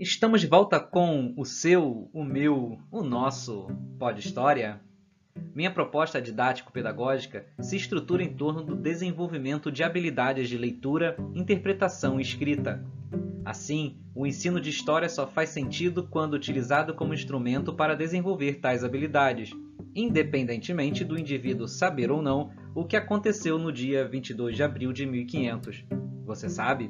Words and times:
Estamos 0.00 0.40
de 0.40 0.46
volta 0.46 0.78
com 0.78 1.34
o 1.36 1.44
seu, 1.44 2.08
o 2.12 2.22
meu, 2.22 2.78
o 2.88 3.02
nosso 3.02 3.66
Pod 3.98 4.20
História. 4.20 4.80
Minha 5.52 5.72
proposta 5.72 6.22
didático-pedagógica 6.22 7.46
se 7.58 7.74
estrutura 7.74 8.22
em 8.22 8.32
torno 8.32 8.62
do 8.62 8.76
desenvolvimento 8.76 9.72
de 9.72 9.82
habilidades 9.82 10.48
de 10.48 10.56
leitura, 10.56 11.16
interpretação 11.34 12.20
e 12.20 12.22
escrita. 12.22 12.80
Assim, 13.44 13.96
o 14.14 14.24
ensino 14.24 14.60
de 14.60 14.70
história 14.70 15.08
só 15.08 15.26
faz 15.26 15.48
sentido 15.48 16.06
quando 16.06 16.34
utilizado 16.34 16.94
como 16.94 17.12
instrumento 17.12 17.72
para 17.72 17.96
desenvolver 17.96 18.60
tais 18.60 18.84
habilidades, 18.84 19.50
independentemente 19.96 21.04
do 21.04 21.18
indivíduo 21.18 21.66
saber 21.66 22.12
ou 22.12 22.22
não 22.22 22.52
o 22.72 22.84
que 22.84 22.96
aconteceu 22.96 23.58
no 23.58 23.72
dia 23.72 24.06
22 24.06 24.54
de 24.54 24.62
abril 24.62 24.92
de 24.92 25.04
1500. 25.04 25.84
Você 26.24 26.48
sabe? 26.48 26.88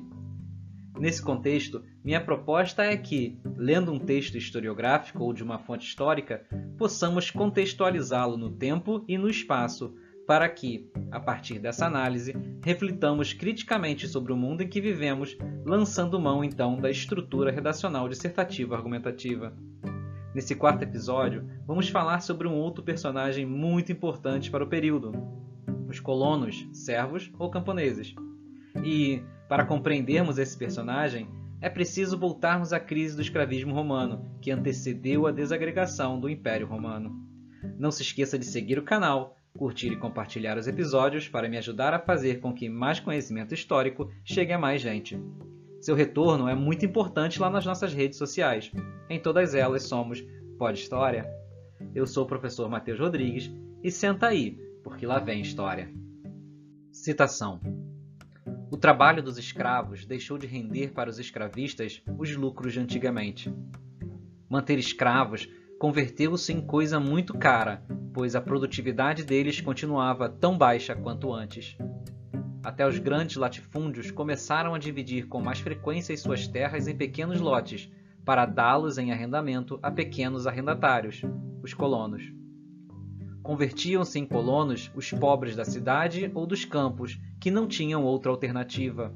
Nesse 0.99 1.23
contexto, 1.23 1.85
minha 2.05 2.21
proposta 2.21 2.83
é 2.83 2.97
que, 2.97 3.39
lendo 3.57 3.93
um 3.93 4.01
texto 4.01 4.37
historiográfico 4.37 5.23
ou 5.23 5.33
de 5.33 5.45
uma 5.45 5.59
fonte 5.59 5.87
histórica, 5.87 6.45
possamos 6.77 7.31
contextualizá-lo 7.31 8.37
no 8.37 8.51
tempo 8.51 9.05
e 9.07 9.17
no 9.17 9.31
espaço, 9.31 9.95
para 10.27 10.49
que, 10.49 10.91
a 11.11 11.21
partir 11.21 11.61
dessa 11.61 11.87
análise, 11.87 12.35
reflitamos 12.65 13.33
criticamente 13.33 14.09
sobre 14.09 14.33
o 14.33 14.37
mundo 14.37 14.63
em 14.63 14.69
que 14.69 14.81
vivemos, 14.81 15.39
lançando 15.65 16.21
mão 16.21 16.43
então 16.43 16.81
da 16.81 16.91
estrutura 16.91 17.53
redacional 17.53 18.09
dissertativa 18.09 18.77
argumentativa. 18.77 19.57
Nesse 20.35 20.55
quarto 20.55 20.83
episódio, 20.83 21.49
vamos 21.65 21.89
falar 21.89 22.21
sobre 22.21 22.49
um 22.49 22.55
outro 22.55 22.83
personagem 22.83 23.47
muito 23.47 23.93
importante 23.93 24.51
para 24.51 24.65
o 24.65 24.69
período: 24.69 25.13
os 25.89 26.01
colonos, 26.01 26.69
servos 26.73 27.33
ou 27.39 27.51
camponeses. 27.51 28.15
E, 28.85 29.23
para 29.49 29.65
compreendermos 29.65 30.39
esse 30.39 30.57
personagem, 30.57 31.27
é 31.61 31.71
preciso 31.71 32.19
voltarmos 32.19 32.73
à 32.73 32.79
crise 32.79 33.17
do 33.17 33.23
escravismo 33.23 33.75
romano, 33.75 34.31
que 34.41 34.51
antecedeu 34.51 35.27
a 35.27 35.33
desagregação 35.33 36.21
do 36.21 36.29
Império 36.29 36.67
Romano. 36.67 37.11
Não 37.79 37.91
se 37.91 38.03
esqueça 38.03 38.39
de 38.39 38.45
seguir 38.45 38.79
o 38.79 38.85
canal, 38.85 39.37
curtir 39.57 39.89
e 39.89 39.97
compartilhar 39.97 40.57
os 40.57 40.69
episódios 40.69 41.27
para 41.27 41.49
me 41.49 41.57
ajudar 41.57 41.95
a 41.95 41.99
fazer 41.99 42.41
com 42.41 42.53
que 42.53 42.69
mais 42.69 43.01
conhecimento 43.01 43.55
histórico 43.55 44.09
chegue 44.23 44.53
a 44.53 44.59
mais 44.59 44.81
gente. 44.81 45.21
Seu 45.81 45.97
retorno 45.97 46.47
é 46.47 46.55
muito 46.55 46.85
importante 46.85 47.41
lá 47.41 47.49
nas 47.49 47.65
nossas 47.65 47.93
redes 47.93 48.19
sociais. 48.19 48.71
Em 49.09 49.19
todas 49.19 49.55
elas 49.55 49.85
somos 49.85 50.23
Pode 50.59 50.79
História. 50.79 51.27
Eu 51.95 52.07
sou 52.07 52.25
o 52.25 52.29
professor 52.29 52.69
Matheus 52.69 53.01
Rodrigues 53.01 53.51
e 53.83 53.91
senta 53.91 54.27
aí, 54.27 54.59
porque 54.85 55.07
lá 55.07 55.19
vem 55.19 55.41
história. 55.41 55.91
Citação 56.93 57.88
o 58.71 58.77
trabalho 58.77 59.23
dos 59.23 59.39
escravos 59.39 60.05
deixou 60.05 60.37
de 60.37 60.47
render 60.47 60.93
para 60.93 61.09
os 61.09 61.19
escravistas 61.19 62.03
os 62.19 62.35
lucros 62.37 62.73
de 62.73 62.81
antigamente. 62.81 63.53
Manter 64.49 64.79
escravos 64.79 65.49
converteu-se 65.79 66.53
em 66.53 66.61
coisa 66.61 67.01
muito 67.01 67.37
cara, 67.37 67.83
pois 68.13 68.35
a 68.35 68.41
produtividade 68.41 69.25
deles 69.25 69.61
continuava 69.61 70.29
tão 70.29 70.57
baixa 70.57 70.95
quanto 70.95 71.33
antes. 71.33 71.77
Até 72.63 72.87
os 72.87 72.99
grandes 72.99 73.37
latifúndios 73.37 74.11
começaram 74.11 74.75
a 74.75 74.79
dividir 74.79 75.29
com 75.29 75.41
mais 75.41 75.61
frequência 75.61 76.13
as 76.13 76.21
suas 76.21 76.47
terras 76.47 76.89
em 76.89 76.97
pequenos 76.97 77.41
lotes, 77.41 77.91
para 78.25 78.45
dá-los 78.45 78.99
em 78.99 79.13
arrendamento 79.13 79.79
a 79.83 79.91
pequenos 79.91 80.47
arrendatários, 80.47 81.23
os 81.63 81.73
colonos. 81.73 82.38
Convertiam-se 83.49 84.19
em 84.19 84.27
colonos 84.27 84.93
os 84.95 85.11
pobres 85.11 85.57
da 85.57 85.65
cidade 85.65 86.31
ou 86.35 86.47
dos 86.47 86.67
campos, 86.67 87.19
que 87.41 87.51
não 87.51 87.67
tinham 87.67 88.05
outra 88.05 88.31
alternativa. 88.31 89.11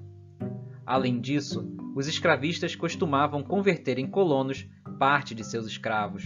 Além 0.87 1.21
disso, 1.21 1.71
os 1.95 2.09
escravistas 2.09 2.75
costumavam 2.75 3.43
converter 3.43 3.99
em 3.99 4.07
colonos 4.07 4.67
parte 4.99 5.35
de 5.35 5.45
seus 5.45 5.67
escravos. 5.67 6.25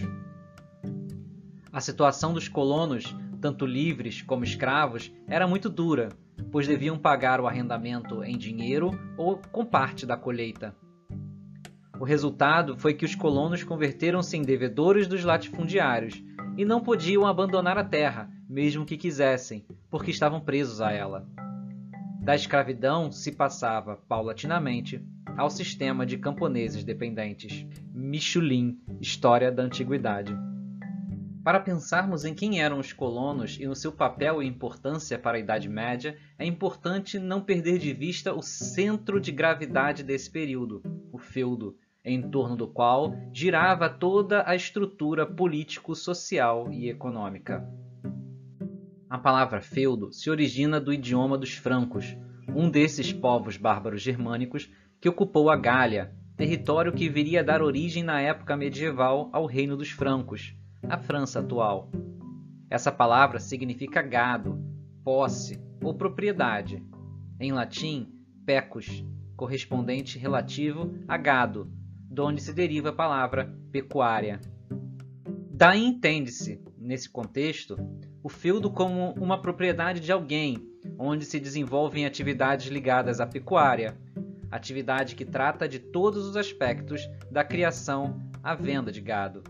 A 1.69 1.81
situação 1.81 2.31
dos 2.31 2.47
colonos, 2.47 3.13
tanto 3.41 3.65
livres 3.65 4.21
como 4.21 4.45
escravos, 4.45 5.11
era 5.27 5.45
muito 5.45 5.69
dura, 5.69 6.07
pois 6.49 6.65
deviam 6.65 6.97
pagar 6.97 7.41
o 7.41 7.45
arrendamento 7.45 8.23
em 8.23 8.37
dinheiro 8.37 8.97
ou 9.17 9.41
com 9.51 9.65
parte 9.65 10.05
da 10.05 10.15
colheita. 10.15 10.73
O 11.99 12.05
resultado 12.05 12.77
foi 12.77 12.93
que 12.93 13.03
os 13.03 13.15
colonos 13.15 13.65
converteram-se 13.65 14.37
em 14.37 14.43
devedores 14.43 15.07
dos 15.07 15.25
latifundiários 15.25 16.23
e 16.57 16.65
não 16.65 16.81
podiam 16.81 17.25
abandonar 17.25 17.77
a 17.77 17.83
terra, 17.83 18.29
mesmo 18.49 18.85
que 18.85 18.97
quisessem, 18.97 19.63
porque 19.89 20.09
estavam 20.09 20.41
presos 20.41 20.81
a 20.81 20.91
ela. 20.91 21.25
Da 22.19 22.35
escravidão 22.35 23.11
se 23.11 23.31
passava, 23.31 23.95
paulatinamente, 24.09 25.01
ao 25.37 25.49
sistema 25.51 26.05
de 26.05 26.17
camponeses 26.17 26.83
dependentes. 26.83 27.65
Michelin, 27.93 28.79
História 28.99 29.51
da 29.51 29.63
Antiguidade. 29.63 30.35
Para 31.43 31.61
pensarmos 31.61 32.25
em 32.25 32.33
quem 32.33 32.59
eram 32.59 32.79
os 32.79 32.91
colonos 32.91 33.57
e 33.57 33.65
no 33.65 33.75
seu 33.75 33.91
papel 33.91 34.43
e 34.43 34.47
importância 34.47 35.17
para 35.17 35.37
a 35.37 35.39
Idade 35.39 35.69
Média, 35.69 36.17
é 36.37 36.45
importante 36.45 37.19
não 37.19 37.39
perder 37.39 37.77
de 37.77 37.93
vista 37.93 38.33
o 38.33 38.41
centro 38.41 39.21
de 39.21 39.31
gravidade 39.31 40.03
desse 40.03 40.29
período, 40.29 40.81
o 41.13 41.17
feudo, 41.17 41.77
em 42.07 42.21
torno 42.21 42.55
do 42.55 42.67
qual 42.67 43.13
girava 43.33 43.89
toda 43.89 44.43
a 44.47 44.55
estrutura 44.55 45.25
político-social 45.25 46.71
e 46.71 46.89
econômica. 46.89 47.67
A 49.09 49.17
palavra 49.17 49.61
feudo 49.61 50.11
se 50.13 50.29
origina 50.29 50.79
do 50.79 50.93
idioma 50.93 51.37
dos 51.37 51.53
francos, 51.53 52.17
um 52.55 52.69
desses 52.69 53.11
povos 53.11 53.57
bárbaros 53.57 54.01
germânicos 54.01 54.71
que 55.01 55.09
ocupou 55.09 55.49
a 55.49 55.55
Gália, 55.55 56.13
território 56.35 56.93
que 56.93 57.09
viria 57.09 57.41
a 57.41 57.43
dar 57.43 57.61
origem 57.61 58.03
na 58.03 58.21
época 58.21 58.55
medieval 58.55 59.29
ao 59.33 59.45
Reino 59.45 59.75
dos 59.75 59.89
Francos, 59.89 60.55
a 60.87 60.97
França 60.97 61.39
atual. 61.39 61.91
Essa 62.69 62.91
palavra 62.91 63.39
significa 63.39 64.01
gado, 64.01 64.61
posse 65.03 65.61
ou 65.83 65.93
propriedade. 65.93 66.83
Em 67.39 67.51
latim, 67.51 68.11
pecus, 68.45 69.05
correspondente 69.35 70.17
relativo 70.17 70.93
a 71.07 71.17
gado, 71.17 71.71
de 72.17 72.21
onde 72.21 72.41
se 72.41 72.51
deriva 72.51 72.89
a 72.89 72.93
palavra 72.93 73.55
pecuária. 73.71 74.39
Daí 75.51 75.85
entende-se, 75.85 76.59
nesse 76.75 77.07
contexto, 77.07 77.77
o 78.23 78.27
feudo 78.27 78.71
como 78.71 79.11
uma 79.19 79.39
propriedade 79.39 79.99
de 79.99 80.11
alguém, 80.11 80.57
onde 80.97 81.25
se 81.25 81.39
desenvolvem 81.39 82.07
atividades 82.07 82.69
ligadas 82.69 83.19
à 83.19 83.27
pecuária, 83.27 83.95
atividade 84.49 85.13
que 85.13 85.23
trata 85.23 85.67
de 85.67 85.77
todos 85.77 86.25
os 86.25 86.35
aspectos 86.35 87.07
da 87.29 87.43
criação 87.43 88.19
à 88.41 88.55
venda 88.55 88.91
de 88.91 88.99
gado. 88.99 89.43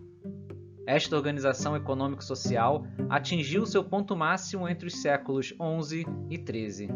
Esta 0.85 1.16
organização 1.16 1.73
econômico-social 1.73 2.85
atingiu 3.07 3.66
seu 3.66 3.81
ponto 3.81 4.13
máximo 4.13 4.67
entre 4.67 4.88
os 4.88 5.01
séculos 5.01 5.53
XI 5.56 6.06
e 6.29 6.35
XIII. 6.35 6.89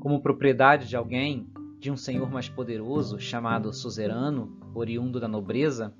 Como 0.00 0.22
propriedade 0.22 0.86
de 0.86 0.94
alguém, 0.94 1.49
de 1.80 1.90
um 1.90 1.96
senhor 1.96 2.30
mais 2.30 2.46
poderoso, 2.46 3.18
chamado 3.18 3.72
suzerano, 3.72 4.54
oriundo 4.74 5.18
da 5.18 5.26
nobreza, 5.26 5.94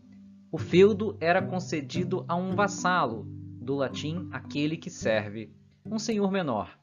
o 0.53 0.59
feudo 0.59 1.17
era 1.19 1.41
concedido 1.41 2.23
a 2.29 2.37
um 2.37 2.55
vassalo, 2.55 3.25
do 3.25 3.75
latim 3.75 4.29
aquele 4.31 4.77
que 4.77 4.91
serve, 4.91 5.51
um 5.85 5.99
senhor 5.99 6.31
menor. 6.31 6.79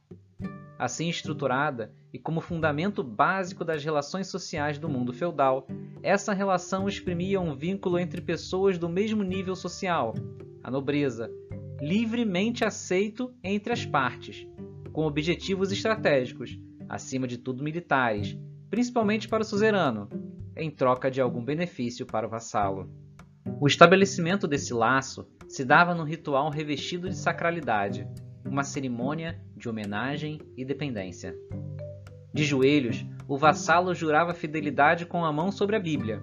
Assim 0.80 1.10
estruturada 1.10 1.94
e 2.12 2.18
como 2.18 2.42
fundamento 2.42 3.04
básico 3.04 3.64
das 3.64 3.84
relações 3.84 4.28
sociais 4.28 4.80
do 4.80 4.90
mundo 4.90 5.14
feudal, 5.14 5.68
essa 6.02 6.34
relação 6.34 6.88
exprimia 6.88 7.40
um 7.40 7.56
vínculo 7.56 8.00
entre 8.00 8.20
pessoas 8.20 8.80
do 8.80 8.90
mesmo 8.90 9.22
nível 9.22 9.56
social, 9.56 10.16
a 10.64 10.72
nobreza, 10.72 11.32
livremente 11.80 12.66
aceito 12.66 13.32
entre 13.44 13.74
as 13.74 13.86
partes, 13.86 14.48
com 14.92 15.06
objetivos 15.06 15.72
estratégicos, 15.72 16.60
acima 16.90 17.28
de 17.28 17.38
tudo 17.38 17.64
militares, 17.64 18.36
principalmente 18.70 19.28
para 19.28 19.42
o 19.42 19.46
suzerano, 19.46 20.10
em 20.56 20.70
troca 20.70 21.10
de 21.10 21.22
algum 21.22 21.44
benefício 21.44 22.06
para 22.06 22.28
o 22.28 22.30
vassalo. 22.30 22.90
O 23.60 23.68
estabelecimento 23.68 24.48
desse 24.48 24.74
laço 24.74 25.28
se 25.48 25.64
dava 25.64 25.96
num 25.96 26.04
ritual 26.04 26.50
revestido 26.50 27.10
de 27.10 27.16
sacralidade, 27.16 28.08
uma 28.46 28.64
cerimônia 28.64 29.42
de 29.56 29.70
homenagem 29.70 30.40
e 30.56 30.66
dependência. 30.66 31.36
De 32.34 32.44
joelhos, 32.44 33.06
o 33.28 33.38
vassalo 33.38 33.96
jurava 33.96 34.34
fidelidade 34.34 35.06
com 35.06 35.26
a 35.26 35.32
mão 35.32 35.52
sobre 35.52 35.76
a 35.76 35.80
Bíblia. 35.80 36.22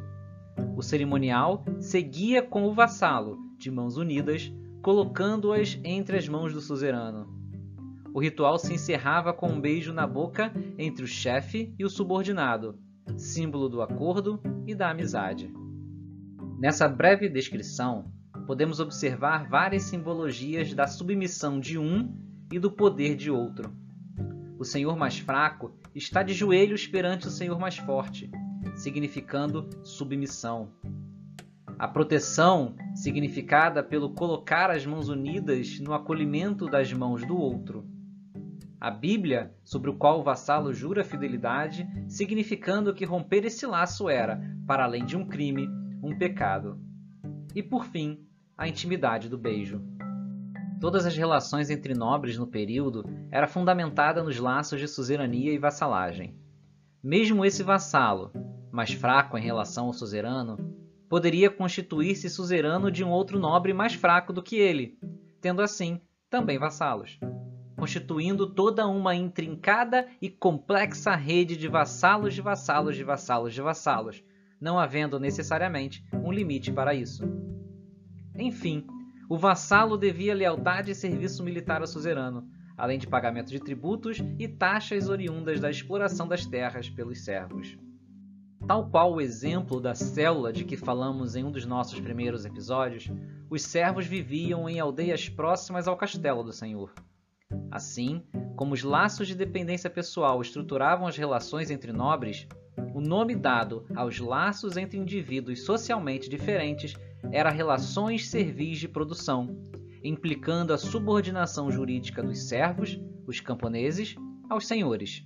O 0.77 0.83
cerimonial 0.83 1.65
seguia 1.81 2.43
com 2.43 2.65
o 2.65 2.75
vassalo, 2.75 3.37
de 3.59 3.71
mãos 3.71 3.97
unidas, 3.97 4.53
colocando-as 4.83 5.81
entre 5.83 6.17
as 6.17 6.29
mãos 6.29 6.53
do 6.53 6.61
suzerano. 6.61 7.34
O 8.15 8.21
ritual 8.21 8.61
se 8.61 8.73
encerrava 8.73 9.33
com 9.33 9.49
um 9.49 9.61
beijo 9.61 9.93
na 9.93 10.07
boca 10.07 10.53
entre 10.79 11.03
o 11.05 11.09
chefe 11.09 11.75
e 11.77 11.85
o 11.85 11.91
subordinado, 11.91 12.79
símbolo 13.17 13.69
do 13.69 13.83
acordo 13.83 14.41
e 14.69 14.73
da 14.73 14.91
amizade. 14.91 15.53
Nessa 16.57 16.87
breve 16.87 17.29
descrição, 17.29 18.13
podemos 18.47 18.79
observar 18.79 19.49
várias 19.49 19.83
simbologias 19.83 20.73
da 20.73 20.87
submissão 20.87 21.59
de 21.59 21.77
um 21.77 22.17
e 22.53 22.59
do 22.61 22.71
poder 22.71 23.17
de 23.17 23.33
outro. 23.33 23.75
O 24.61 24.65
senhor 24.65 24.97
mais 24.97 25.19
fraco 25.19 25.77
está 25.93 26.23
de 26.23 26.35
joelhos 26.35 26.87
perante 26.87 27.27
o 27.27 27.33
senhor 27.33 27.59
mais 27.59 27.79
forte, 27.79 28.31
significando 28.77 29.69
submissão. 29.83 30.71
A 31.77 31.89
proteção, 31.89 32.77
significada 32.95 33.83
pelo 33.83 34.15
colocar 34.15 34.71
as 34.71 34.87
mãos 34.87 35.09
unidas 35.09 35.81
no 35.81 35.93
acolhimento 35.93 36.67
das 36.67 36.93
mãos 36.93 37.27
do 37.27 37.37
outro. 37.37 37.93
A 38.85 38.91
Bíblia, 38.91 39.51
sobre 39.65 39.89
o 39.89 39.97
qual 39.97 40.21
o 40.21 40.23
vassalo 40.23 40.71
jura 40.71 41.03
fidelidade, 41.03 41.89
significando 42.07 42.93
que 42.93 43.07
romper 43.07 43.47
esse 43.47 43.65
laço 43.65 44.11
era, 44.11 44.39
para 44.67 44.85
além 44.85 45.07
de 45.07 45.17
um 45.17 45.27
crime, 45.27 45.67
um 46.03 46.15
pecado. 46.19 46.79
E 47.55 47.63
por 47.63 47.87
fim, 47.87 48.27
a 48.59 48.69
intimidade 48.69 49.27
do 49.27 49.39
beijo. 49.39 49.81
Todas 50.83 51.07
as 51.07 51.17
relações 51.17 51.71
entre 51.71 51.95
nobres 51.95 52.37
no 52.37 52.47
período 52.47 53.07
era 53.31 53.49
fundamentada 53.49 54.23
nos 54.23 54.39
laços 54.39 54.79
de 54.79 54.87
suzerania 54.87 55.55
e 55.55 55.59
vassalagem. 55.59 56.39
Mesmo 57.03 57.43
esse 57.43 57.63
vassalo, 57.63 58.33
mais 58.71 58.93
fraco 58.93 59.39
em 59.39 59.43
relação 59.43 59.87
ao 59.87 59.95
suzerano, 59.95 60.59
poderia 61.09 61.49
constituir-se 61.49 62.29
suzerano 62.29 62.91
de 62.91 63.03
um 63.03 63.09
outro 63.09 63.39
nobre 63.39 63.73
mais 63.73 63.95
fraco 63.95 64.31
do 64.31 64.43
que 64.43 64.57
ele, 64.57 64.99
tendo 65.41 65.63
assim 65.63 66.03
também 66.29 66.59
vassalos, 66.59 67.19
constituindo 67.85 68.47
toda 68.47 68.87
uma 68.87 69.15
intrincada 69.15 70.09
e 70.19 70.31
complexa 70.31 71.15
rede 71.15 71.55
de 71.55 71.69
vassalos 71.69 72.33
de 72.33 72.41
vassalos 72.41 72.97
de 72.97 73.05
vassalos 73.05 73.53
de 73.53 73.61
vassalos, 73.61 74.25
não 74.59 74.79
havendo 74.79 75.21
necessariamente 75.21 76.03
um 76.15 76.33
limite 76.33 76.73
para 76.73 76.95
isso. 76.95 77.23
Enfim, 78.39 78.87
o 79.29 79.37
vassalo 79.37 79.99
devia 79.99 80.35
lealdade 80.35 80.93
e 80.93 80.95
serviço 80.95 81.45
militar 81.45 81.83
ao 81.83 81.87
suzerano, 81.87 82.49
além 82.75 82.99
de 82.99 83.07
pagamento 83.07 83.51
de 83.51 83.61
tributos 83.61 84.17
e 84.39 84.49
taxas 84.49 85.11
oriundas 85.11 85.61
da 85.61 85.69
exploração 85.69 86.27
das 86.27 86.47
terras 86.47 86.89
pelos 86.89 87.23
servos. 87.23 87.77
Tal 88.67 88.89
qual 88.89 89.13
o 89.13 89.21
exemplo 89.21 89.79
da 89.79 89.95
célula 89.95 90.55
de 90.55 90.65
que 90.65 90.75
falamos 90.75 91.37
em 91.37 91.45
um 91.45 91.53
dos 91.53 91.67
nossos 91.67 92.01
primeiros 92.01 92.47
episódios, 92.47 93.13
os 93.51 93.61
servos 93.61 94.07
viviam 94.07 94.67
em 94.71 94.81
aldeias 94.81 95.29
próximas 95.29 95.87
ao 95.87 95.99
castelo 95.99 96.43
do 96.43 96.51
senhor. 96.51 96.91
Assim, 97.71 98.23
como 98.57 98.75
os 98.75 98.83
laços 98.83 99.27
de 99.27 99.35
dependência 99.35 99.91
pessoal 99.91 100.41
estruturavam 100.41 101.07
as 101.07 101.17
relações 101.17 101.71
entre 101.71 101.93
nobres, 101.93 102.47
o 102.95 103.01
nome 103.01 103.35
dado 103.35 103.85
aos 103.95 104.21
laços 104.21 104.77
entre 104.77 104.99
indivíduos 104.99 105.65
socialmente 105.65 106.31
diferentes 106.31 106.95
era 107.33 107.51
relações 107.51 108.29
servis 108.29 108.79
de 108.79 108.89
produção, 108.89 109.59
implicando 110.03 110.73
a 110.73 110.79
subordinação 110.79 111.71
jurídica 111.71 112.23
dos 112.23 112.49
servos, 112.49 113.01
os 113.27 113.41
camponeses, 113.41 114.15
aos 114.49 114.67
senhores. 114.67 115.25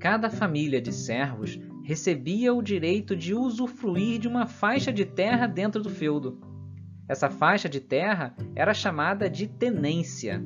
Cada 0.00 0.28
família 0.28 0.80
de 0.80 0.92
servos 0.92 1.58
recebia 1.84 2.52
o 2.52 2.62
direito 2.62 3.14
de 3.14 3.34
usufruir 3.34 4.18
de 4.18 4.26
uma 4.26 4.46
faixa 4.46 4.92
de 4.92 5.04
terra 5.04 5.46
dentro 5.46 5.82
do 5.82 5.90
feudo. 5.90 6.40
Essa 7.06 7.30
faixa 7.30 7.68
de 7.68 7.80
terra 7.80 8.34
era 8.56 8.72
chamada 8.72 9.28
de 9.28 9.46
tenência. 9.46 10.42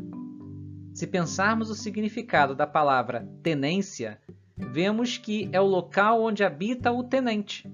Se 0.99 1.07
pensarmos 1.07 1.71
o 1.71 1.77
significado 1.77 2.57
da 2.57 2.67
palavra 2.67 3.25
tenência, 3.41 4.21
vemos 4.57 5.17
que 5.17 5.49
é 5.53 5.61
o 5.61 5.65
local 5.65 6.21
onde 6.21 6.43
habita 6.43 6.91
o 6.91 7.05
tenente. 7.05 7.73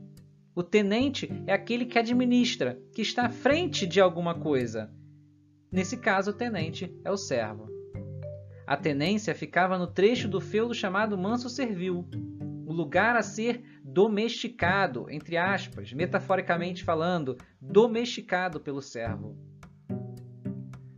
O 0.54 0.62
tenente 0.62 1.30
é 1.46 1.54
aquele 1.54 1.86
que 1.86 1.98
administra, 1.98 2.78
que 2.92 3.00
está 3.00 3.24
à 3.24 3.30
frente 3.30 3.86
de 3.86 3.98
alguma 3.98 4.34
coisa. 4.34 4.92
Nesse 5.72 5.96
caso, 5.96 6.32
o 6.32 6.34
tenente 6.34 6.94
é 7.02 7.10
o 7.10 7.16
servo. 7.16 7.66
A 8.66 8.76
tenência 8.76 9.34
ficava 9.34 9.78
no 9.78 9.86
trecho 9.86 10.28
do 10.28 10.38
feudo 10.38 10.74
chamado 10.74 11.16
Manso 11.16 11.48
Servil, 11.48 12.06
o 12.66 12.74
lugar 12.74 13.16
a 13.16 13.22
ser 13.22 13.64
domesticado, 13.82 15.06
entre 15.08 15.38
aspas, 15.38 15.94
metaforicamente 15.94 16.84
falando, 16.84 17.38
domesticado 17.58 18.60
pelo 18.60 18.82
servo. 18.82 19.34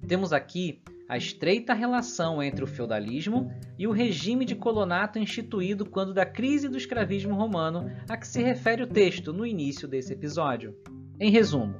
Temos 0.08 0.32
aqui 0.32 0.82
a 1.08 1.16
estreita 1.16 1.72
relação 1.72 2.42
entre 2.42 2.64
o 2.64 2.66
feudalismo 2.66 3.50
e 3.78 3.86
o 3.86 3.92
regime 3.92 4.44
de 4.44 4.56
colonato 4.56 5.18
instituído 5.18 5.86
quando 5.86 6.12
da 6.12 6.26
crise 6.26 6.68
do 6.68 6.76
escravismo 6.76 7.34
romano 7.34 7.90
a 8.08 8.16
que 8.16 8.26
se 8.26 8.42
refere 8.42 8.82
o 8.82 8.86
texto 8.86 9.32
no 9.32 9.46
início 9.46 9.86
desse 9.86 10.12
episódio. 10.12 10.74
Em 11.20 11.30
resumo, 11.30 11.76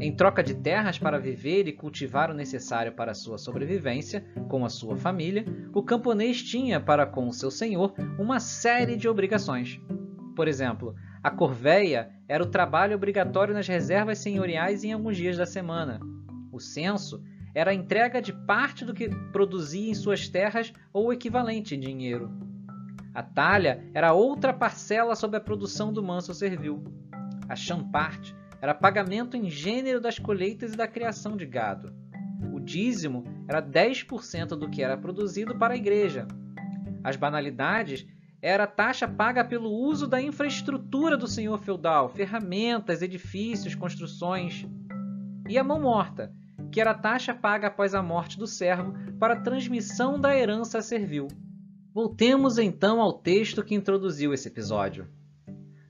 em 0.00 0.14
troca 0.14 0.42
de 0.42 0.54
terras 0.54 0.98
para 0.98 1.18
viver 1.18 1.68
e 1.68 1.72
cultivar 1.72 2.30
o 2.30 2.34
necessário 2.34 2.92
para 2.92 3.14
sua 3.14 3.36
sobrevivência, 3.36 4.24
com 4.48 4.64
a 4.64 4.70
sua 4.70 4.96
família, 4.96 5.44
o 5.74 5.82
camponês 5.82 6.42
tinha 6.42 6.80
para 6.80 7.06
com 7.06 7.28
o 7.28 7.32
seu 7.32 7.50
senhor 7.50 7.94
uma 8.18 8.40
série 8.40 8.96
de 8.96 9.08
obrigações. 9.08 9.80
Por 10.34 10.48
exemplo, 10.48 10.94
a 11.22 11.30
corveia 11.30 12.10
era 12.26 12.42
o 12.42 12.50
trabalho 12.50 12.96
obrigatório 12.96 13.52
nas 13.52 13.68
reservas 13.68 14.18
senhoriais 14.18 14.82
em 14.82 14.92
alguns 14.92 15.16
dias 15.16 15.36
da 15.36 15.44
semana. 15.44 16.00
O 16.50 16.58
censo 16.58 17.22
era 17.54 17.70
a 17.70 17.74
entrega 17.74 18.20
de 18.20 18.32
parte 18.32 18.84
do 18.84 18.94
que 18.94 19.08
produzia 19.32 19.90
em 19.90 19.94
suas 19.94 20.28
terras 20.28 20.72
ou 20.92 21.06
o 21.06 21.12
equivalente 21.12 21.74
em 21.74 21.80
dinheiro. 21.80 22.30
A 23.14 23.22
talha 23.22 23.84
era 23.92 24.14
outra 24.14 24.54
parcela 24.54 25.14
sobre 25.14 25.36
a 25.36 25.40
produção 25.40 25.92
do 25.92 26.02
manso 26.02 26.32
servil. 26.32 26.82
A 27.48 27.54
champarte 27.54 28.34
era 28.60 28.74
pagamento 28.74 29.36
em 29.36 29.50
gênero 29.50 30.00
das 30.00 30.18
colheitas 30.18 30.72
e 30.72 30.76
da 30.76 30.88
criação 30.88 31.36
de 31.36 31.44
gado. 31.44 31.92
O 32.52 32.58
dízimo 32.58 33.24
era 33.46 33.60
10% 33.60 34.48
do 34.56 34.70
que 34.70 34.82
era 34.82 34.96
produzido 34.96 35.58
para 35.58 35.74
a 35.74 35.76
igreja. 35.76 36.26
As 37.04 37.16
banalidades 37.16 38.06
era 38.40 38.64
a 38.64 38.68
taxa 38.68 39.06
paga 39.06 39.44
pelo 39.44 39.70
uso 39.70 40.06
da 40.06 40.20
infraestrutura 40.20 41.16
do 41.16 41.26
senhor 41.26 41.58
feudal, 41.58 42.08
ferramentas, 42.08 43.02
edifícios, 43.02 43.74
construções. 43.74 44.66
E 45.48 45.58
a 45.58 45.64
mão 45.64 45.80
morta, 45.80 46.32
que 46.72 46.80
era 46.80 46.92
a 46.92 46.98
taxa 46.98 47.34
paga 47.34 47.68
após 47.68 47.94
a 47.94 48.02
morte 48.02 48.38
do 48.38 48.46
servo 48.46 48.94
para 49.18 49.34
a 49.34 49.40
transmissão 49.40 50.18
da 50.18 50.34
herança 50.34 50.80
servil. 50.80 51.28
Voltemos 51.94 52.56
então 52.56 53.00
ao 53.00 53.12
texto 53.12 53.62
que 53.62 53.74
introduziu 53.74 54.32
esse 54.32 54.48
episódio 54.48 55.06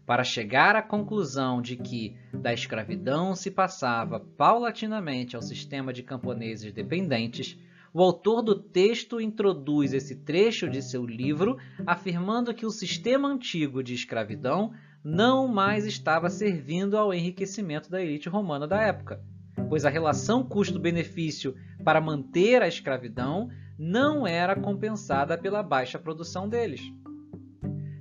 para 0.04 0.24
chegar 0.24 0.74
à 0.74 0.82
conclusão 0.82 1.62
de 1.62 1.76
que 1.76 2.16
da 2.34 2.52
escravidão 2.52 3.36
se 3.36 3.50
passava 3.50 4.18
paulatinamente 4.18 5.36
ao 5.36 5.42
sistema 5.42 5.92
de 5.92 6.02
camponeses 6.02 6.72
dependentes, 6.72 7.56
o 7.94 8.02
autor 8.02 8.42
do 8.42 8.54
texto 8.54 9.20
introduz 9.20 9.92
esse 9.92 10.16
trecho 10.16 10.68
de 10.68 10.82
seu 10.82 11.06
livro 11.06 11.56
afirmando 11.86 12.52
que 12.52 12.66
o 12.66 12.70
sistema 12.70 13.28
antigo 13.28 13.82
de 13.82 13.94
escravidão 13.94 14.72
não 15.04 15.46
mais 15.46 15.86
estava 15.86 16.28
servindo 16.28 16.96
ao 16.96 17.14
enriquecimento 17.14 17.88
da 17.88 18.02
elite 18.02 18.28
romana 18.28 18.66
da 18.66 18.80
época, 18.82 19.22
pois 19.68 19.84
a 19.84 19.90
relação 19.90 20.42
custo-benefício 20.44 21.54
para 21.84 22.00
manter 22.00 22.62
a 22.62 22.68
escravidão 22.68 23.48
não 23.78 24.26
era 24.26 24.54
compensada 24.54 25.36
pela 25.36 25.62
baixa 25.62 25.98
produção 25.98 26.48
deles. 26.48 26.80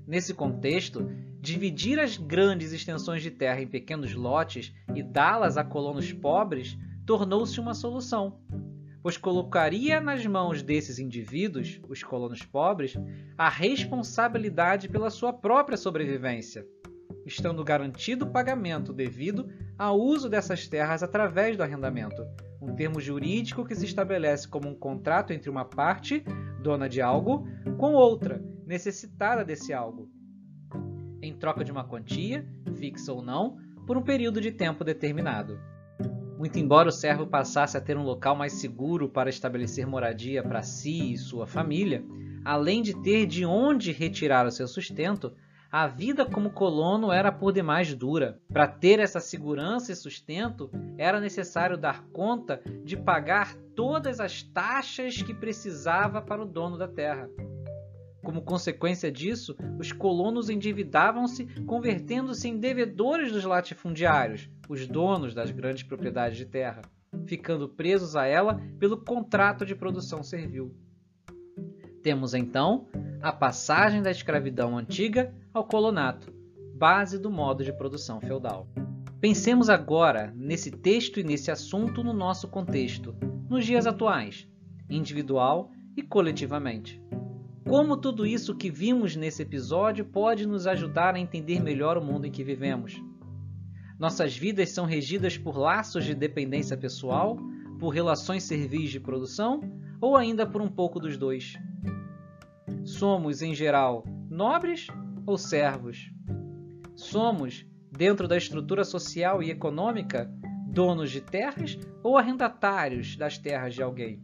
Nesse 0.05 0.34
contexto, 0.34 1.10
dividir 1.39 2.00
as 2.00 2.17
grandes 2.17 2.72
extensões 2.72 3.24
de 3.24 3.31
terra 3.31 3.62
em 3.62 3.67
pequenos 3.67 4.13
lotes 4.13 4.74
e 4.93 5.01
dá-las 5.01 5.58
a 5.58 5.63
colonos 5.63 6.13
pobres 6.13 6.77
tornou-se 7.05 7.60
uma 7.60 7.74
solução, 7.74 8.39
pois 9.01 9.17
colocaria 9.17 10.00
nas 10.00 10.25
mãos 10.25 10.62
desses 10.62 11.00
indivíduos, 11.00 11.81
os 11.89 12.03
colonos 12.03 12.43
pobres, 12.43 12.96
a 13.38 13.50
responsabilidade 13.50 14.88
pela 14.88 15.10
sua 15.10 15.34
própria 15.34 15.77
sobrevivência, 15.77 16.65
estando 17.25 17.63
garantido 17.63 18.25
o 18.25 18.31
pagamento 18.31 18.93
devido 18.93 19.50
ao 19.81 20.00
uso 20.00 20.29
dessas 20.29 20.67
terras 20.67 21.01
através 21.01 21.57
do 21.57 21.63
arrendamento, 21.63 22.23
um 22.61 22.75
termo 22.75 23.01
jurídico 23.01 23.65
que 23.65 23.73
se 23.73 23.83
estabelece 23.83 24.47
como 24.47 24.69
um 24.69 24.75
contrato 24.75 25.33
entre 25.33 25.50
uma 25.50 25.65
parte, 25.65 26.23
dona 26.61 26.88
de 26.88 27.01
algo, 27.01 27.47
com 27.79 27.93
outra, 27.93 28.39
necessitada 28.63 29.43
desse 29.43 29.73
algo 29.73 30.07
em 31.19 31.35
troca 31.35 31.63
de 31.63 31.71
uma 31.71 31.83
quantia, 31.83 32.47
fixa 32.75 33.11
ou 33.11 33.23
não, 33.23 33.57
por 33.88 33.97
um 33.97 34.03
período 34.03 34.39
de 34.39 34.51
tempo 34.51 34.83
determinado. 34.83 35.59
Muito 36.38 36.59
embora 36.59 36.89
o 36.89 36.91
servo 36.91 37.25
passasse 37.25 37.75
a 37.75 37.81
ter 37.81 37.97
um 37.97 38.03
local 38.03 38.35
mais 38.35 38.53
seguro 38.53 39.09
para 39.09 39.31
estabelecer 39.31 39.88
moradia 39.88 40.43
para 40.43 40.61
si 40.61 41.13
e 41.13 41.17
sua 41.17 41.47
família, 41.47 42.05
além 42.45 42.83
de 42.83 42.93
ter 43.01 43.25
de 43.25 43.45
onde 43.45 43.91
retirar 43.91 44.45
o 44.45 44.51
seu 44.51 44.67
sustento, 44.67 45.33
a 45.71 45.87
vida 45.87 46.25
como 46.25 46.49
colono 46.49 47.13
era 47.13 47.31
por 47.31 47.53
demais 47.53 47.95
dura. 47.95 48.37
Para 48.51 48.67
ter 48.67 48.99
essa 48.99 49.21
segurança 49.21 49.93
e 49.93 49.95
sustento, 49.95 50.69
era 50.97 51.21
necessário 51.21 51.77
dar 51.77 52.03
conta 52.07 52.61
de 52.83 52.97
pagar 52.97 53.55
todas 53.73 54.19
as 54.19 54.43
taxas 54.43 55.21
que 55.21 55.33
precisava 55.33 56.21
para 56.21 56.41
o 56.41 56.45
dono 56.45 56.77
da 56.77 56.89
terra. 56.89 57.29
Como 58.21 58.41
consequência 58.41 59.09
disso, 59.09 59.55
os 59.79 59.93
colonos 59.93 60.49
endividavam-se, 60.49 61.45
convertendo-se 61.65 62.49
em 62.49 62.59
devedores 62.59 63.31
dos 63.31 63.45
latifundiários, 63.45 64.49
os 64.67 64.85
donos 64.85 65.33
das 65.33 65.51
grandes 65.51 65.83
propriedades 65.83 66.37
de 66.37 66.45
terra, 66.45 66.81
ficando 67.25 67.69
presos 67.69 68.17
a 68.17 68.25
ela 68.25 68.61
pelo 68.77 68.97
contrato 68.97 69.65
de 69.65 69.73
produção 69.73 70.21
servil. 70.21 70.75
Temos 72.03 72.33
então 72.33 72.87
a 73.21 73.31
passagem 73.31 74.01
da 74.01 74.11
escravidão 74.11 74.77
antiga 74.77 75.33
ao 75.53 75.65
colonato, 75.65 76.34
base 76.75 77.20
do 77.20 77.29
modo 77.29 77.63
de 77.63 77.74
produção 77.74 78.22
feudal. 78.22 78.67
Pensemos 79.20 79.70
agora 79.70 80.34
nesse 80.36 80.72
texto 80.72 81.20
e 81.20 81.24
nesse 81.24 81.51
assunto 81.51 82.03
no 82.03 82.13
nosso 82.13 82.48
contexto, 82.48 83.13
nos 83.50 83.65
dias 83.65 83.86
atuais, 83.86 84.48
individual 84.89 85.70
e 85.96 86.01
coletivamente. 86.01 87.01
Como 87.67 87.98
tudo 87.98 88.25
isso 88.25 88.55
que 88.55 88.72
vimos 88.72 89.15
nesse 89.15 89.43
episódio 89.43 90.05
pode 90.05 90.48
nos 90.48 90.65
ajudar 90.65 91.15
a 91.15 91.20
entender 91.20 91.62
melhor 91.62 91.98
o 91.98 92.03
mundo 92.03 92.25
em 92.25 92.31
que 92.31 92.43
vivemos? 92.43 93.01
Nossas 94.00 94.36
vidas 94.36 94.70
são 94.70 94.86
regidas 94.86 95.38
por 95.38 95.58
laços 95.58 96.05
de 96.05 96.15
dependência 96.15 96.75
pessoal, 96.75 97.38
por 97.77 97.89
relações 97.89 98.43
servis 98.43 98.89
de 98.89 99.00
produção 99.00 99.60
ou 100.00 100.15
ainda 100.15 100.46
por 100.48 100.62
um 100.62 100.70
pouco 100.70 101.00
dos 101.00 101.17
dois? 101.17 101.53
Somos, 102.84 103.41
em 103.41 103.53
geral, 103.53 104.03
nobres 104.29 104.88
ou 105.31 105.38
servos? 105.38 106.11
Somos, 106.93 107.65
dentro 107.89 108.27
da 108.27 108.38
estrutura 108.38 108.83
social 108.83 109.41
e 109.41 109.50
econômica, 109.50 110.29
donos 110.67 111.09
de 111.09 111.21
terras 111.21 111.79
ou 112.03 112.17
arrendatários 112.17 113.15
das 113.15 113.38
terras 113.38 113.73
de 113.73 113.81
alguém? 113.81 114.21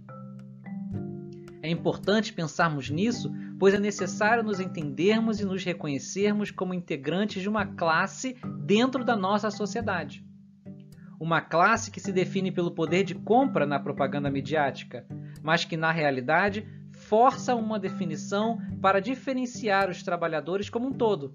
É 1.61 1.69
importante 1.69 2.33
pensarmos 2.33 2.89
nisso, 2.89 3.33
pois 3.57 3.73
é 3.73 3.79
necessário 3.79 4.43
nos 4.43 4.59
entendermos 4.59 5.39
e 5.39 5.45
nos 5.45 5.63
reconhecermos 5.63 6.51
como 6.51 6.73
integrantes 6.73 7.41
de 7.41 7.49
uma 7.49 7.65
classe 7.65 8.37
dentro 8.65 9.03
da 9.03 9.15
nossa 9.15 9.49
sociedade. 9.49 10.25
Uma 11.19 11.41
classe 11.41 11.89
que 11.89 11.99
se 11.99 12.11
define 12.11 12.51
pelo 12.51 12.71
poder 12.71 13.03
de 13.03 13.15
compra 13.15 13.65
na 13.65 13.79
propaganda 13.79 14.29
midiática, 14.29 15.05
mas 15.41 15.65
que 15.65 15.75
na 15.75 15.91
realidade 15.91 16.67
força 17.07 17.55
uma 17.55 17.79
definição 17.79 18.59
para 18.81 18.99
diferenciar 18.99 19.89
os 19.89 20.03
trabalhadores 20.03 20.69
como 20.69 20.87
um 20.87 20.91
todo, 20.91 21.33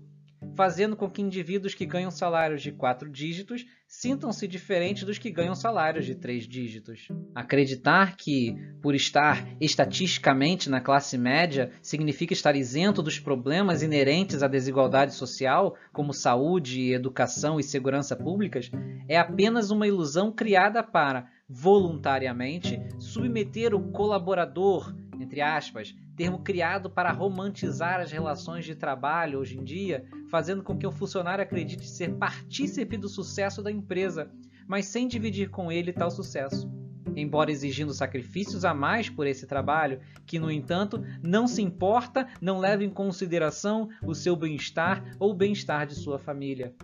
fazendo 0.54 0.94
com 0.94 1.08
que 1.08 1.22
indivíduos 1.22 1.74
que 1.74 1.86
ganham 1.86 2.10
salários 2.10 2.60
de 2.60 2.72
quatro 2.72 3.10
dígitos 3.10 3.64
sintam-se 3.88 4.46
diferentes 4.46 5.04
dos 5.04 5.16
que 5.16 5.30
ganham 5.30 5.54
salários 5.54 6.04
de 6.04 6.14
três 6.14 6.46
dígitos. 6.46 7.08
Acreditar 7.34 8.16
que, 8.16 8.54
por 8.82 8.94
estar 8.94 9.46
estatisticamente 9.60 10.68
na 10.68 10.80
classe 10.80 11.16
média, 11.16 11.70
significa 11.80 12.34
estar 12.34 12.54
isento 12.54 13.02
dos 13.02 13.18
problemas 13.18 13.82
inerentes 13.82 14.42
à 14.42 14.48
desigualdade 14.48 15.14
social, 15.14 15.74
como 15.90 16.12
saúde, 16.12 16.92
educação 16.92 17.58
e 17.58 17.62
segurança 17.62 18.14
públicas, 18.14 18.70
é 19.08 19.18
apenas 19.18 19.70
uma 19.70 19.86
ilusão 19.86 20.30
criada 20.30 20.82
para, 20.82 21.28
voluntariamente, 21.48 22.78
submeter 22.98 23.74
o 23.74 23.90
colaborador, 23.90 24.94
entre 25.32 25.40
aspas, 25.40 25.96
termo 26.14 26.40
criado 26.40 26.90
para 26.90 27.10
romantizar 27.10 28.00
as 28.00 28.12
relações 28.12 28.66
de 28.66 28.74
trabalho 28.74 29.38
hoje 29.38 29.58
em 29.58 29.64
dia, 29.64 30.04
fazendo 30.30 30.62
com 30.62 30.76
que 30.76 30.86
o 30.86 30.92
funcionário 30.92 31.42
acredite 31.42 31.88
ser 31.88 32.16
partícipe 32.16 32.98
do 32.98 33.08
sucesso 33.08 33.62
da 33.62 33.72
empresa, 33.72 34.30
mas 34.68 34.84
sem 34.84 35.08
dividir 35.08 35.48
com 35.48 35.72
ele 35.72 35.90
tal 35.90 36.10
sucesso. 36.10 36.70
Embora 37.16 37.50
exigindo 37.50 37.94
sacrifícios 37.94 38.62
a 38.62 38.74
mais 38.74 39.08
por 39.08 39.26
esse 39.26 39.46
trabalho, 39.46 40.00
que, 40.26 40.38
no 40.38 40.50
entanto, 40.50 41.02
não 41.22 41.46
se 41.46 41.62
importa, 41.62 42.28
não 42.38 42.58
leva 42.58 42.84
em 42.84 42.90
consideração 42.90 43.88
o 44.04 44.14
seu 44.14 44.36
bem-estar 44.36 45.16
ou 45.18 45.30
o 45.30 45.34
bem-estar 45.34 45.86
de 45.86 45.94
sua 45.94 46.18
família. 46.18 46.74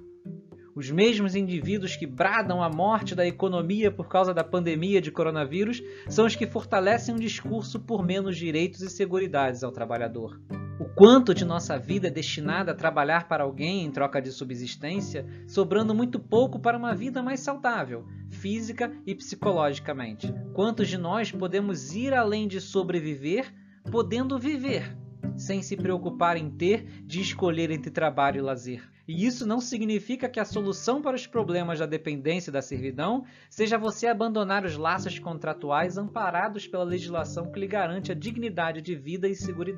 Os 0.79 0.93
mesmos 0.93 1.35
indivíduos 1.35 1.97
que 1.97 2.07
bradam 2.07 2.63
a 2.63 2.71
morte 2.71 3.13
da 3.13 3.27
economia 3.27 3.91
por 3.91 4.07
causa 4.07 4.33
da 4.33 4.45
pandemia 4.45 5.01
de 5.01 5.11
coronavírus 5.11 5.83
são 6.09 6.25
os 6.25 6.37
que 6.37 6.47
fortalecem 6.47 7.17
um 7.17 7.19
discurso 7.19 7.81
por 7.81 8.07
menos 8.07 8.37
direitos 8.37 8.81
e 8.83 8.89
seguridades 8.89 9.65
ao 9.65 9.73
trabalhador. 9.73 10.41
O 10.79 10.85
quanto 10.85 11.35
de 11.35 11.45
nossa 11.45 11.77
vida 11.77 12.07
é 12.07 12.11
destinada 12.13 12.71
a 12.71 12.77
trabalhar 12.77 13.27
para 13.27 13.43
alguém 13.43 13.85
em 13.85 13.91
troca 13.91 14.23
de 14.23 14.31
subsistência, 14.31 15.27
sobrando 15.49 15.93
muito 15.97 16.21
pouco 16.21 16.61
para 16.61 16.79
uma 16.79 16.95
vida 16.95 17.25
mais 17.25 17.41
saudável, 17.41 18.07
física 18.31 18.93
e 19.05 19.17
psicologicamente. 19.17 20.33
Quantos 20.55 20.87
de 20.87 20.97
nós 20.97 21.33
podemos 21.33 21.93
ir 21.97 22.15
além 22.15 22.47
de 22.47 22.61
sobreviver, 22.61 23.53
podendo 23.91 24.39
viver, 24.39 24.97
sem 25.37 25.61
se 25.61 25.77
preocupar 25.77 26.37
em 26.37 26.49
ter 26.49 27.03
de 27.05 27.21
escolher 27.21 27.73
entre 27.73 27.91
trabalho 27.91 28.39
e 28.39 28.43
lazer? 28.43 28.98
E 29.09 29.25
isso 29.25 29.47
não 29.47 29.61
significa 29.61 30.29
que 30.29 30.39
a 30.39 30.45
solução 30.45 31.01
para 31.01 31.17
os 31.17 31.27
problemas 31.27 31.79
da 31.79 31.87
dependência 31.87 32.51
e 32.51 32.53
da 32.53 32.61
servidão 32.61 33.25
seja 33.49 33.79
você 33.79 34.07
abandonar 34.07 34.65
os 34.65 34.77
laços 34.77 35.19
contratuais 35.19 35.97
amparados 35.97 36.67
pela 36.67 36.85
legislação 36.85 37.51
que 37.51 37.59
lhe 37.59 37.67
garante 37.67 38.13
a 38.13 38.15
dignidade 38.15 38.83
de 38.83 38.95
vida 38.95 39.27
e 39.27 39.35
segurança. 39.35 39.69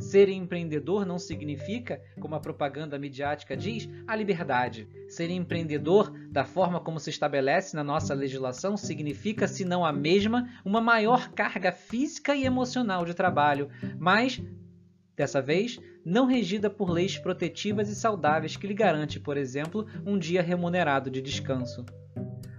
Ser 0.00 0.28
empreendedor 0.28 1.06
não 1.06 1.18
significa, 1.18 2.02
como 2.20 2.34
a 2.34 2.40
propaganda 2.40 2.98
midiática 2.98 3.56
diz, 3.56 3.88
a 4.06 4.16
liberdade. 4.16 4.88
Ser 5.08 5.30
empreendedor, 5.30 6.12
da 6.28 6.44
forma 6.44 6.80
como 6.80 6.98
se 6.98 7.10
estabelece 7.10 7.76
na 7.76 7.84
nossa 7.84 8.14
legislação, 8.14 8.76
significa, 8.76 9.46
se 9.46 9.64
não 9.64 9.84
a 9.84 9.92
mesma, 9.92 10.48
uma 10.64 10.80
maior 10.80 11.30
carga 11.30 11.72
física 11.72 12.34
e 12.34 12.44
emocional 12.44 13.04
de 13.04 13.14
trabalho, 13.14 13.70
mas 13.98 14.42
dessa 15.16 15.40
vez 15.40 15.80
não 16.08 16.26
regida 16.26 16.70
por 16.70 16.90
leis 16.90 17.18
protetivas 17.18 17.88
e 17.90 17.94
saudáveis 17.94 18.56
que 18.56 18.66
lhe 18.66 18.74
garante, 18.74 19.20
por 19.20 19.36
exemplo, 19.36 19.86
um 20.06 20.18
dia 20.18 20.42
remunerado 20.42 21.10
de 21.10 21.20
descanso. 21.20 21.84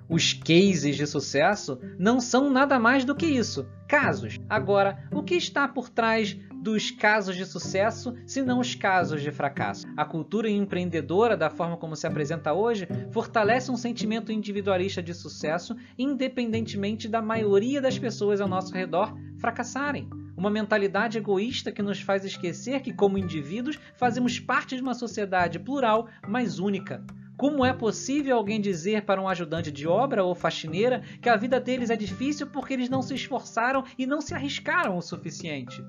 Os 0.07 0.33
cases 0.33 0.95
de 0.95 1.05
sucesso 1.05 1.79
não 1.97 2.19
são 2.19 2.49
nada 2.49 2.79
mais 2.79 3.05
do 3.05 3.15
que 3.15 3.27
isso, 3.27 3.67
casos. 3.87 4.39
Agora, 4.49 5.07
o 5.11 5.21
que 5.21 5.35
está 5.35 5.67
por 5.67 5.87
trás 5.87 6.35
dos 6.63 6.91
casos 6.91 7.35
de 7.35 7.45
sucesso, 7.45 8.15
se 8.25 8.41
não 8.41 8.59
os 8.59 8.73
casos 8.73 9.21
de 9.21 9.31
fracasso? 9.31 9.87
A 9.95 10.03
cultura 10.03 10.49
empreendedora, 10.49 11.37
da 11.37 11.49
forma 11.49 11.77
como 11.77 11.95
se 11.95 12.07
apresenta 12.07 12.53
hoje, 12.53 12.87
fortalece 13.11 13.71
um 13.71 13.77
sentimento 13.77 14.31
individualista 14.31 15.01
de 15.01 15.13
sucesso, 15.13 15.75
independentemente 15.97 17.07
da 17.07 17.21
maioria 17.21 17.81
das 17.81 17.97
pessoas 17.97 18.41
ao 18.41 18.47
nosso 18.47 18.73
redor 18.73 19.15
fracassarem. 19.37 20.09
Uma 20.39 20.49
mentalidade 20.49 21.17
egoísta 21.17 21.69
que 21.69 21.81
nos 21.81 21.99
faz 21.99 22.23
esquecer 22.23 22.79
que, 22.79 22.93
como 22.93 23.17
indivíduos, 23.17 23.77
fazemos 23.97 24.39
parte 24.39 24.73
de 24.73 24.81
uma 24.81 24.93
sociedade 24.93 25.59
plural, 25.59 26.07
mas 26.25 26.59
única. 26.59 27.03
Como 27.35 27.65
é 27.65 27.73
possível 27.73 28.37
alguém 28.37 28.61
dizer 28.61 29.01
para 29.01 29.21
um 29.21 29.27
ajudante 29.27 29.69
de 29.69 29.85
obra 29.85 30.23
ou 30.23 30.33
faxineira 30.33 31.01
que 31.21 31.27
a 31.27 31.35
vida 31.35 31.59
deles 31.59 31.89
é 31.89 31.95
difícil 31.97 32.47
porque 32.47 32.73
eles 32.73 32.87
não 32.87 33.01
se 33.01 33.13
esforçaram 33.15 33.83
e 33.97 34.05
não 34.05 34.21
se 34.21 34.33
arriscaram 34.33 34.97
o 34.97 35.01
suficiente? 35.01 35.83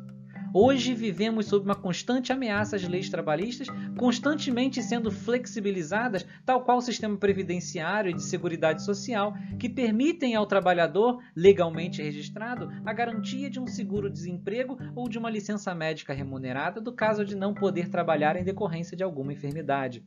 Hoje 0.52 0.94
vivemos 0.94 1.46
sob 1.46 1.64
uma 1.64 1.76
constante 1.76 2.32
ameaça 2.32 2.74
às 2.74 2.82
leis 2.82 3.08
trabalhistas, 3.08 3.68
constantemente 3.96 4.82
sendo 4.82 5.08
flexibilizadas, 5.08 6.26
tal 6.44 6.64
qual 6.64 6.78
o 6.78 6.82
sistema 6.82 7.16
previdenciário 7.16 8.10
e 8.10 8.14
de 8.14 8.22
seguridade 8.24 8.82
social, 8.82 9.32
que 9.60 9.68
permitem 9.68 10.34
ao 10.34 10.46
trabalhador, 10.46 11.22
legalmente 11.36 12.02
registrado, 12.02 12.68
a 12.84 12.92
garantia 12.92 13.48
de 13.48 13.60
um 13.60 13.66
seguro-desemprego 13.66 14.76
ou 14.96 15.08
de 15.08 15.18
uma 15.18 15.30
licença 15.30 15.72
médica 15.72 16.12
remunerada 16.12 16.80
do 16.80 16.92
caso 16.92 17.24
de 17.24 17.36
não 17.36 17.54
poder 17.54 17.88
trabalhar 17.88 18.34
em 18.34 18.42
decorrência 18.42 18.96
de 18.96 19.04
alguma 19.04 19.32
enfermidade. 19.32 20.04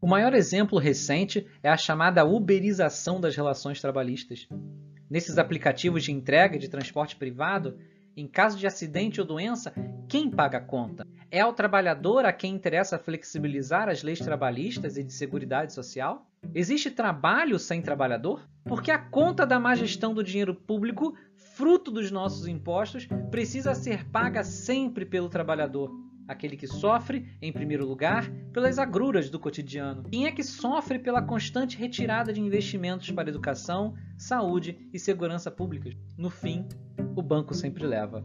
O 0.00 0.06
maior 0.06 0.32
exemplo 0.32 0.78
recente 0.78 1.46
é 1.62 1.68
a 1.68 1.76
chamada 1.76 2.24
uberização 2.24 3.20
das 3.20 3.36
relações 3.36 3.80
trabalhistas. 3.80 4.48
Nesses 5.08 5.36
aplicativos 5.36 6.02
de 6.02 6.10
entrega 6.10 6.58
de 6.58 6.70
transporte 6.70 7.14
privado, 7.14 7.76
em 8.16 8.26
caso 8.26 8.58
de 8.58 8.66
acidente 8.66 9.20
ou 9.20 9.26
doença, 9.26 9.72
quem 10.08 10.30
paga 10.30 10.58
a 10.58 10.60
conta? 10.60 11.06
É 11.30 11.40
ao 11.40 11.52
trabalhador 11.52 12.26
a 12.26 12.32
quem 12.32 12.54
interessa 12.54 12.98
flexibilizar 12.98 13.88
as 13.88 14.02
leis 14.02 14.18
trabalhistas 14.18 14.96
e 14.96 15.02
de 15.02 15.12
seguridade 15.12 15.72
social? 15.72 16.26
Existe 16.54 16.90
trabalho 16.90 17.58
sem 17.58 17.80
trabalhador? 17.80 18.46
Porque 18.64 18.90
a 18.90 18.98
conta 18.98 19.46
da 19.46 19.58
má 19.58 19.74
gestão 19.74 20.12
do 20.12 20.22
dinheiro 20.22 20.54
público, 20.54 21.16
fruto 21.54 21.90
dos 21.90 22.10
nossos 22.10 22.46
impostos, 22.46 23.08
precisa 23.30 23.74
ser 23.74 24.04
paga 24.10 24.44
sempre 24.44 25.06
pelo 25.06 25.28
trabalhador 25.28 26.01
aquele 26.26 26.56
que 26.56 26.66
sofre, 26.66 27.26
em 27.40 27.52
primeiro 27.52 27.86
lugar, 27.86 28.30
pelas 28.52 28.78
agruras 28.78 29.30
do 29.30 29.38
cotidiano. 29.38 30.04
Quem 30.04 30.26
é 30.26 30.32
que 30.32 30.42
sofre 30.42 30.98
pela 30.98 31.22
constante 31.22 31.76
retirada 31.76 32.32
de 32.32 32.40
investimentos 32.40 33.10
para 33.10 33.28
educação, 33.28 33.94
saúde 34.16 34.88
e 34.92 34.98
segurança 34.98 35.50
públicas? 35.50 35.94
No 36.16 36.30
fim, 36.30 36.66
o 37.16 37.22
banco 37.22 37.54
sempre 37.54 37.84
leva. 37.84 38.24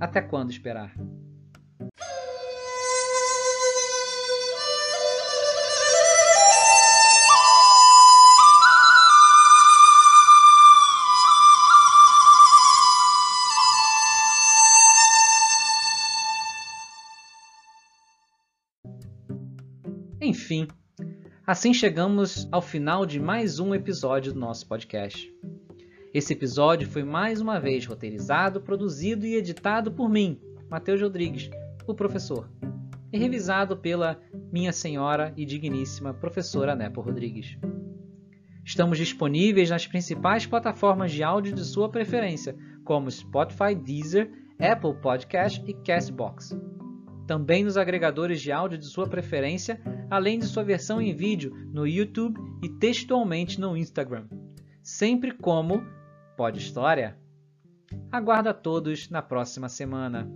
Até 0.00 0.20
quando 0.20 0.50
esperar? 0.50 0.94
Enfim, 20.54 20.68
assim 21.44 21.74
chegamos 21.74 22.48
ao 22.52 22.62
final 22.62 23.04
de 23.04 23.18
mais 23.18 23.58
um 23.58 23.74
episódio 23.74 24.32
do 24.32 24.38
nosso 24.38 24.68
podcast. 24.68 25.28
Esse 26.12 26.32
episódio 26.32 26.88
foi 26.88 27.02
mais 27.02 27.40
uma 27.40 27.58
vez 27.58 27.84
roteirizado, 27.84 28.60
produzido 28.60 29.26
e 29.26 29.34
editado 29.34 29.90
por 29.90 30.08
mim, 30.08 30.40
Matheus 30.70 31.02
Rodrigues, 31.02 31.50
o 31.88 31.94
professor. 31.94 32.48
e 33.12 33.18
revisado 33.18 33.76
pela 33.76 34.20
minha 34.52 34.72
senhora 34.72 35.32
e 35.36 35.44
digníssima 35.44 36.14
professora 36.14 36.76
Nepo 36.76 37.00
Rodrigues. 37.00 37.58
Estamos 38.64 38.96
disponíveis 38.96 39.70
nas 39.70 39.88
principais 39.88 40.46
plataformas 40.46 41.10
de 41.10 41.24
áudio 41.24 41.52
de 41.52 41.64
sua 41.64 41.88
preferência, 41.88 42.56
como 42.84 43.10
Spotify, 43.10 43.74
Deezer, 43.74 44.30
Apple 44.60 44.94
Podcast 45.00 45.64
e 45.66 45.74
Castbox. 45.74 46.56
Também 47.26 47.64
nos 47.64 47.76
agregadores 47.76 48.40
de 48.40 48.52
áudio 48.52 48.78
de 48.78 48.84
sua 48.84 49.08
preferência, 49.08 49.80
além 50.10 50.38
de 50.38 50.46
sua 50.46 50.62
versão 50.62 51.00
em 51.00 51.14
vídeo 51.14 51.52
no 51.72 51.86
YouTube 51.86 52.40
e 52.62 52.68
textualmente 52.68 53.60
no 53.60 53.76
Instagram. 53.76 54.26
Sempre 54.82 55.32
como 55.32 55.82
Pod 56.36 56.58
História. 56.58 57.18
Aguardo 58.10 58.48
a 58.48 58.54
todos 58.54 59.08
na 59.08 59.22
próxima 59.22 59.68
semana. 59.68 60.30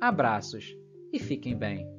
Abraços 0.00 0.76
e 1.12 1.18
fiquem 1.18 1.56
bem. 1.56 1.97